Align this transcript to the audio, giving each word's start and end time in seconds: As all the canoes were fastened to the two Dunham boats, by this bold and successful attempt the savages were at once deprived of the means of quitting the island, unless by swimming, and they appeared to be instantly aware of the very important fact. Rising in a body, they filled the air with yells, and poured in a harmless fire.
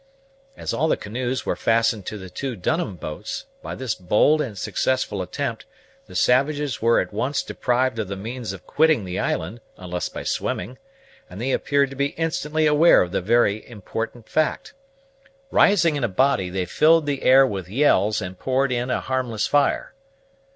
As 0.57 0.73
all 0.73 0.87
the 0.87 0.97
canoes 0.97 1.45
were 1.45 1.55
fastened 1.55 2.07
to 2.07 2.17
the 2.17 2.31
two 2.31 2.55
Dunham 2.55 2.95
boats, 2.95 3.45
by 3.61 3.75
this 3.75 3.93
bold 3.93 4.41
and 4.41 4.57
successful 4.57 5.21
attempt 5.21 5.67
the 6.07 6.15
savages 6.15 6.81
were 6.81 6.99
at 6.99 7.13
once 7.13 7.43
deprived 7.43 7.99
of 7.99 8.07
the 8.07 8.15
means 8.15 8.51
of 8.51 8.65
quitting 8.65 9.05
the 9.05 9.19
island, 9.19 9.61
unless 9.77 10.09
by 10.09 10.23
swimming, 10.23 10.79
and 11.29 11.39
they 11.39 11.51
appeared 11.51 11.91
to 11.91 11.95
be 11.95 12.15
instantly 12.17 12.65
aware 12.65 13.03
of 13.03 13.11
the 13.11 13.21
very 13.21 13.69
important 13.69 14.27
fact. 14.27 14.73
Rising 15.51 15.95
in 15.97 16.03
a 16.03 16.07
body, 16.09 16.49
they 16.49 16.65
filled 16.65 17.05
the 17.05 17.21
air 17.21 17.45
with 17.45 17.69
yells, 17.69 18.23
and 18.23 18.39
poured 18.39 18.71
in 18.71 18.89
a 18.89 19.01
harmless 19.01 19.45
fire. 19.45 19.93